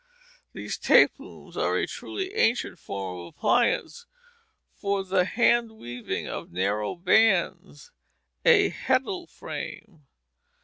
These 0.53 0.79
tape 0.79 1.11
looms 1.19 1.55
are 1.55 1.77
a 1.77 1.85
truly 1.85 2.33
ancient 2.33 2.79
form 2.79 3.19
of 3.19 3.35
appliance 3.35 4.07
for 4.73 5.03
the 5.03 5.25
hand 5.25 5.73
weaving 5.73 6.27
of 6.27 6.51
narrow 6.51 6.95
bands, 6.95 7.91
a 8.43 8.71
heddle 8.71 9.27
frame. 9.29 10.07